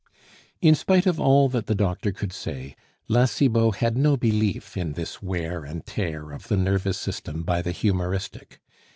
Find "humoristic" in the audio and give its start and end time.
7.71-8.59